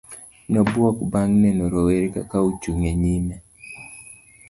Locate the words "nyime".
3.01-3.35